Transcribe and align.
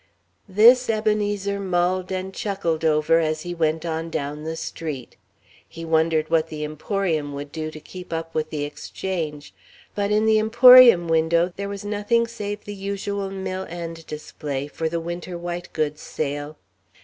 This 0.49 0.89
Ebenezer 0.89 1.59
mulled 1.59 2.11
and 2.11 2.33
chuckled 2.33 2.83
over 2.83 3.19
as 3.19 3.41
he 3.43 3.53
went 3.53 3.85
on 3.85 4.09
down 4.09 4.45
the 4.45 4.55
street. 4.55 5.15
He 5.69 5.85
wondered 5.85 6.31
what 6.31 6.47
the 6.47 6.63
Emporium 6.63 7.33
would 7.33 7.51
do 7.51 7.69
to 7.69 7.79
keep 7.79 8.11
up 8.11 8.33
with 8.33 8.49
the 8.49 8.63
Exchange. 8.65 9.53
But 9.93 10.09
in 10.09 10.25
the 10.25 10.39
Emporium 10.39 11.07
window 11.07 11.53
there 11.55 11.69
was 11.69 11.85
nothing 11.85 12.25
save 12.25 12.65
the 12.65 12.73
usual 12.73 13.29
mill 13.29 13.67
end 13.69 14.07
display 14.07 14.65
for 14.67 14.89
the 14.89 14.99
winter 14.99 15.37
white 15.37 15.71
goods 15.71 16.01
sale. 16.01 16.57